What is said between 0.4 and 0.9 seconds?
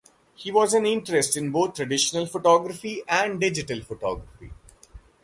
has an